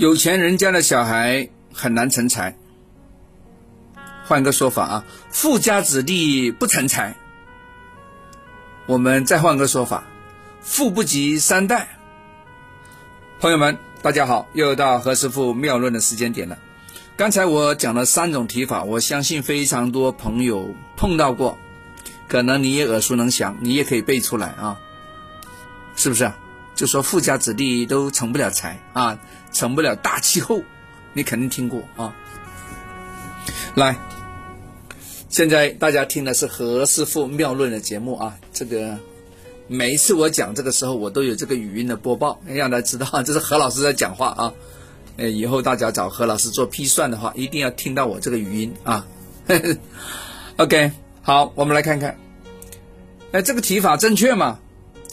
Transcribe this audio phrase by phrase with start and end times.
[0.00, 2.56] 有钱人家的小孩很难成才。
[4.24, 7.14] 换个说法啊，富家子弟不成才。
[8.86, 10.04] 我们再换个说法，
[10.62, 11.86] 富不及三代。
[13.40, 16.56] 朋友们，大家好，又到何师傅妙论的时间点了。
[17.14, 21.58] 刚才我讲了三种提法，我相信非常多朋友碰到过，
[22.26, 24.80] 可能你也耳熟能详，你也可以背出来啊，
[25.94, 26.32] 是不是？
[26.80, 29.20] 就说富家子弟都成不了才啊，
[29.52, 30.62] 成不了大气候，
[31.12, 32.16] 你肯定听过啊。
[33.74, 33.98] 来，
[35.28, 38.98] 现在大家听的是何师傅妙论的节目啊，这个
[39.68, 44.54] 每一次我讲这个时候，我都有这个语音的播报，让大家知道 这是何老师在讲话啊。
[45.18, 49.06] 呃，以后大家找何老师做批算的话，一定要听到我这个语音啊。
[50.56, 52.18] OK，好，我们来看看，
[53.32, 54.58] 哎，这个提法正确吗？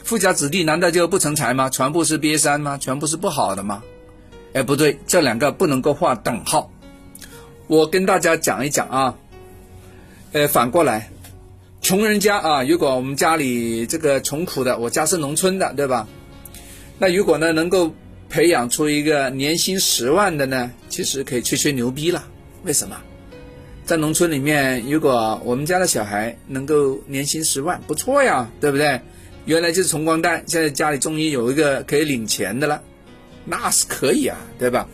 [0.07, 1.69] 富家子弟难道就不成才吗？
[1.69, 2.77] 全部是瘪三吗？
[2.77, 3.83] 全部是不好的吗？
[4.53, 6.71] 哎，不对，这两个不能够画等号。
[7.67, 9.15] 我跟大家讲一讲啊，
[10.31, 11.09] 呃，反过来，
[11.81, 16.07] 穷人家啊，如果我们家里这个穷苦的，我家是农村的，对吧？
[16.97, 17.93] 那如果呢，能够
[18.29, 22.23] 培养出一个年薪十万的呢，其实可以吹吹牛逼了。
[22.63, 22.95] 为什么？
[23.83, 29.01] 在农村里面，如果我们家的小孩能够年薪十万，不错呀，对不对？
[29.47, 32.83] 原来就是穷光蛋，现在家里终于有一个可以领钱的了，
[33.45, 34.85] 那是可以啊，对吧？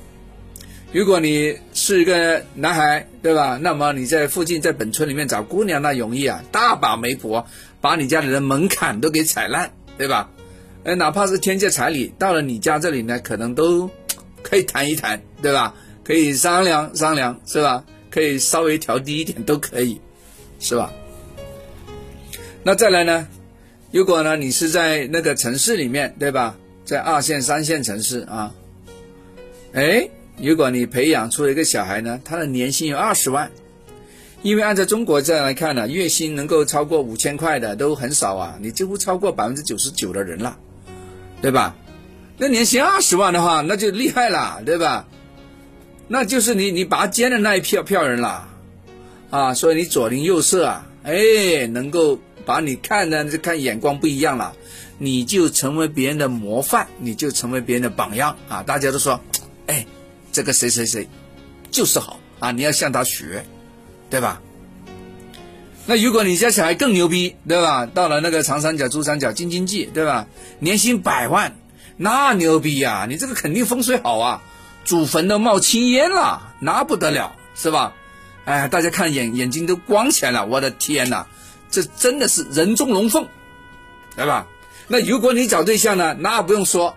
[0.91, 3.57] 如果你是一个男孩，对吧？
[3.59, 7.47] 那么你在附近在本村里面找姑娘那容易啊，大把媒婆
[7.81, 10.29] 把你家里的门槛都给踩烂，对吧？
[10.83, 13.89] 哎，哪怕是天价彩礼，到了你家这里呢，可能都
[14.43, 15.73] 可以谈一谈，对吧？
[16.03, 17.83] 可以商量商量，是吧？
[18.11, 19.99] 可以稍微调低一点都可以，
[20.59, 20.93] 是吧？
[22.61, 23.27] 那再来呢？
[23.93, 26.57] 如果呢，你是在那个城市里面，对吧？
[26.83, 28.53] 在二线、三线城市啊，
[29.71, 33.51] 哎，如果你培养出一个小孩呢，他的年薪有二十万，
[34.41, 40.57] 因为按照中国这样来看呢，月薪能够超过五千块的都很少啊，你几乎超过百分之九十九的人了。
[41.39, 41.75] 对吧？
[42.37, 45.05] 那年薪二十万的话，那就厉害了，对吧？
[46.07, 48.47] 那就是你你拔尖的那一票票人了，
[49.29, 54.53] 啊，所以你左邻右舍啊，哎，能够把你看的就看眼光不一样了，
[54.97, 58.63] 你就成为别人的模范，你就成为别人的榜样啊！
[58.63, 59.19] 大家都说，
[59.67, 59.85] 哎，
[60.31, 61.07] 这个谁谁谁
[61.69, 63.45] 就是好啊，你要向他学，
[64.09, 64.41] 对吧？
[65.85, 67.85] 那如果你家小孩更牛逼，对吧？
[67.85, 70.25] 到了那个长三角、珠三角、京津冀，对吧？
[70.59, 71.53] 年薪百万，
[71.97, 73.05] 那牛逼呀！
[73.09, 74.41] 你这个肯定风水好啊，
[74.85, 77.93] 祖坟都冒青烟了，那不得了，是吧？
[78.45, 81.25] 哎，大家看眼眼睛都光起来了，我的天哪，
[81.69, 83.27] 这真的是人中龙凤，
[84.15, 84.47] 对吧？
[84.87, 86.95] 那如果你找对象呢，那不用说，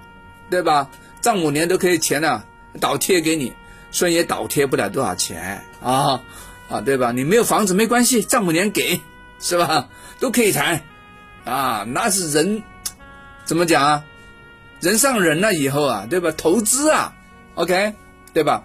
[0.51, 0.91] 对吧？
[1.21, 2.43] 丈母娘都可以钱呢
[2.81, 3.53] 倒贴给你，
[3.91, 6.21] 虽然也倒贴不了多少钱啊。
[6.69, 7.13] 啊，对吧？
[7.13, 9.01] 你没有房子没关系，丈母娘给，
[9.39, 9.89] 是吧？
[10.19, 10.83] 都可以谈，
[11.45, 12.61] 啊，那是人，
[13.45, 14.05] 怎么讲啊？
[14.81, 16.33] 人上人了以后啊，对吧？
[16.37, 17.15] 投资啊
[17.55, 17.95] ，OK，
[18.33, 18.65] 对吧？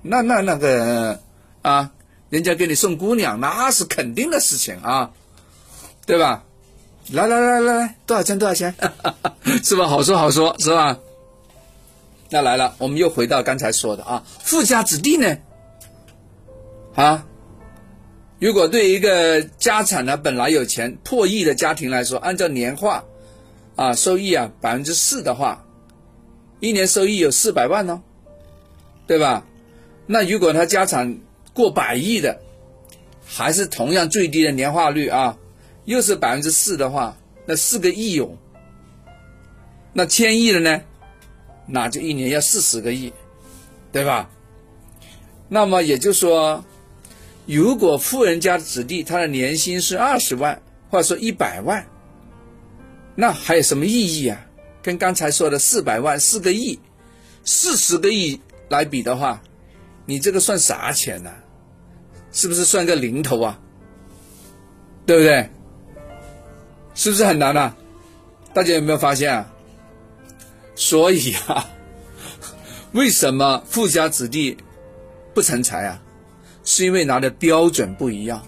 [0.00, 1.20] 那那那个
[1.62, 1.92] 啊，
[2.30, 5.10] 人家给你送姑娘，那是肯定的事情啊，
[6.06, 6.44] 对吧？
[7.12, 8.38] 来来来来来，多少钱？
[8.38, 8.74] 多少钱？
[9.64, 9.86] 是吧？
[9.86, 10.98] 好说好说，是吧？
[12.30, 15.36] 那来了，我们又回到刚才说的啊，富家子弟呢？
[16.94, 17.26] 啊，
[18.38, 23.04] 如果对一个家产呢本来有钱破亿的家庭来说，按照年化
[23.76, 25.64] 啊收益啊百分之四的话，
[26.60, 28.00] 一年收益有四百万呢，
[29.06, 29.44] 对吧？
[30.06, 31.18] 那如果他家产
[31.52, 32.40] 过百亿的，
[33.24, 35.36] 还是同样最低的年化率啊，
[35.84, 37.16] 又是百分之四的话，
[37.46, 38.36] 那四个亿有，
[39.92, 40.80] 那千亿的呢，
[41.66, 43.12] 那就一年要四十个亿，
[43.92, 44.30] 对吧？
[45.48, 46.64] 那么也就是说。
[47.46, 51.84] 如果富人家的子弟他的年薪是二十万，或者说一百万，
[53.16, 54.46] 那还有什么意义啊？
[54.80, 56.78] 跟刚才说的四百万、四个亿、
[57.42, 59.42] 四十个亿来比的话，
[60.06, 61.30] 你这个算啥钱呢？
[62.32, 63.58] 是不是算个零头啊？
[65.04, 65.50] 对不对？
[66.94, 67.76] 是不是很难啊？
[68.52, 69.52] 大家有没有发现啊？
[70.74, 71.68] 所以啊，
[72.92, 74.56] 为什么富家子弟
[75.34, 76.00] 不成才啊？
[76.64, 78.42] 是因为拿的标准不一样，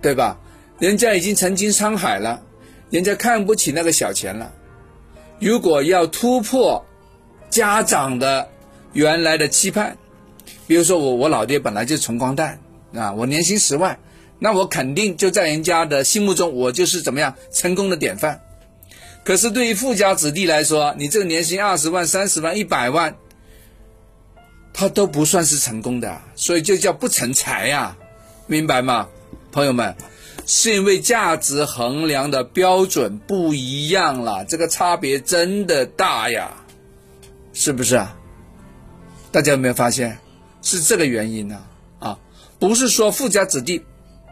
[0.00, 0.38] 对吧？
[0.78, 2.42] 人家已经曾经沧海了，
[2.90, 4.52] 人家看不起那个小钱了。
[5.38, 6.84] 如果要突破
[7.50, 8.48] 家长的
[8.92, 9.96] 原来的期盼，
[10.66, 12.58] 比如说我我老爹本来就穷光蛋
[12.94, 13.98] 啊，我年薪十万，
[14.38, 18.40] 那我肯定就在人家的心目中，我就是怎么样成功的典范。
[19.24, 23.16] 可是对于富家子弟来说，你这个年薪二十万、三十万、一百万，
[24.72, 27.96] 他都不算是成功的，所以就叫不成才呀，
[28.46, 29.08] 明白吗，
[29.50, 29.94] 朋友们？
[30.48, 36.52] 是因为价值衡量的标准不一样了，这个差别真的大呀，
[37.52, 38.16] 是不是啊？
[39.32, 40.16] 大家有没有发现？
[40.66, 41.62] 是这个原因呢？
[42.00, 42.18] 啊，
[42.58, 43.80] 不是说富家子弟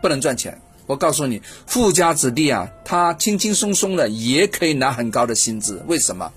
[0.03, 6.33] 不能赚钱，我告诉你，富家子弟啊，他轻轻松松的也可以拿很高的薪资，为什么？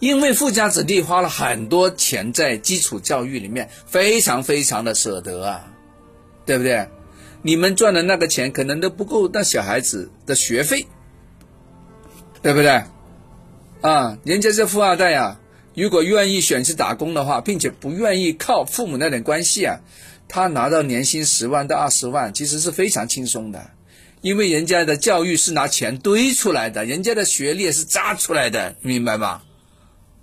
[0.00, 5.72] 因为富家子弟花了很多钱在基础教育里面，非常非常的舍得啊，
[6.44, 6.86] 对不对？
[7.40, 10.86] 你们赚的那个钱可能都不够那小孩子的学费，
[12.42, 12.84] 对不对？
[13.80, 15.40] 啊，人家是富二代啊，
[15.74, 19.80] 如果愿意选去打工的话，并且不愿意靠父母那点关系啊，
[20.28, 23.70] 他拿到年薪十万到二十万，其实是非常轻松的，
[24.20, 29.42] 因为人家的教育是拿钱堆出来的，人家的学历是扎出来的，明白吗？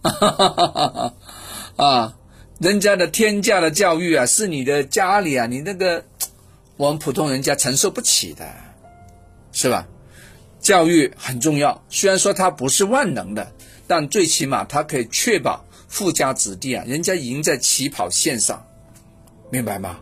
[1.77, 2.15] 啊，
[2.59, 6.05] 人家的天价的教育啊，是你的家里啊，你那个。
[6.77, 8.47] 我们普通人家承受不起的，
[9.51, 9.85] 是吧？
[10.59, 13.51] 教育很重要，虽然说它不是万能的，
[13.87, 18.65] 但最起码它可以确保富家子弟啊，人家赢在起跑线上，
[19.49, 19.99] 明白吗？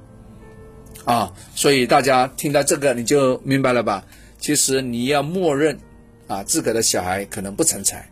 [1.06, 4.04] 啊，所以大家听到这个你就明白了吧？
[4.39, 5.80] 其实你要默认
[6.27, 8.09] 啊，自个的小孩可能不成才，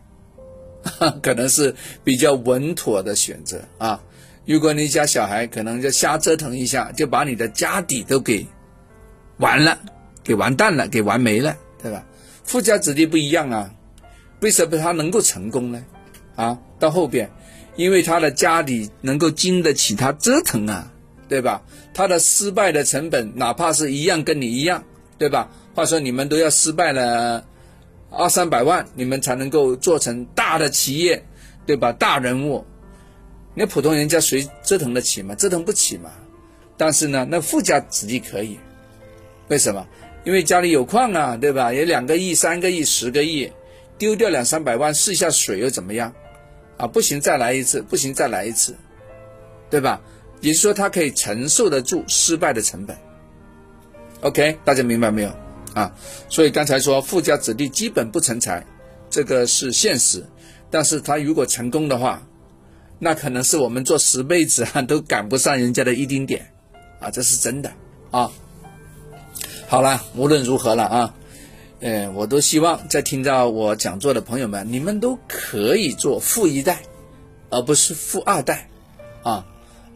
[1.22, 4.02] 可能是比较稳妥的选择啊。
[4.46, 8.46] 如果你家小孩可能就瞎折腾一下，就把你的家底都给。
[9.38, 9.78] 完了，
[10.24, 12.06] 给完蛋了，给完没了，对吧？
[12.46, 13.70] 富家子弟不一样啊，
[14.40, 15.84] 为什么他能够成功呢？
[16.36, 17.30] 啊，到后边，
[17.74, 20.92] 因为他的家里能够经得起他折腾啊，
[21.28, 21.62] 对吧？
[21.92, 24.84] 他的失败的成本，哪怕是一样跟你一样，
[25.18, 25.50] 对吧？
[25.74, 27.44] 话说你们都要失败了
[28.10, 31.26] 二三百万，你们才能够做成大的企业，
[31.66, 31.92] 对吧？
[31.92, 32.64] 大人物，
[33.54, 35.34] 那普通人家谁折腾得起嘛？
[35.34, 36.10] 折腾不起嘛。
[36.76, 38.58] 但是呢，那富家子弟可以。
[39.48, 39.86] 为什么？
[40.26, 41.72] 因为家里有矿啊，对吧？
[41.72, 43.52] 有两个亿、三个亿、十个亿，
[43.96, 46.12] 丢掉两三百万试一下水又怎么样？
[46.78, 48.74] 啊，不行再来一次，不行再来一次，
[49.70, 50.02] 对吧？
[50.40, 52.96] 也就是说，他可以承受得住失败的成本。
[54.22, 55.30] OK，大家明白没有？
[55.74, 55.94] 啊，
[56.28, 58.66] 所以刚才说富家子弟基本不成才，
[59.08, 60.24] 这个是现实。
[60.72, 62.20] 但是他如果成功的话，
[62.98, 66.50] 那可能是我们做十辈子啊都赶不上人家的一丁点，
[66.98, 67.72] 啊，这是真的
[68.10, 68.28] 啊。
[69.68, 71.14] 好了，无论如何了啊，
[71.80, 76.82] 呃，我都希望在听到我讲座的朋友们，你们都可以做富一代，
[77.50, 78.68] 而不是富二代，
[79.24, 79.44] 啊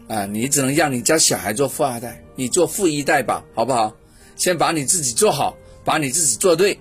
[0.08, 3.94] 啊，你只能让你家小孩做富二代，你做富一代吧，好不好？
[4.34, 6.76] 先把你自己做好，把你自己做对，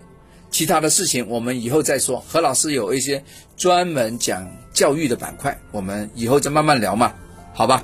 [0.50, 2.20] 其他的事情我们以后再说。
[2.28, 3.24] 何老师有一些
[3.56, 7.14] 专门讲教育的板块，我们以后再慢慢聊嘛，
[7.54, 7.84] 好吧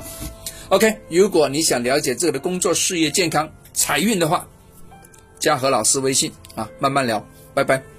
[0.70, 4.48] ？OK，如果你想了解这个的工作、事业、健康、财运的话。
[5.46, 7.95] 加何老师微信啊，慢慢聊，拜拜。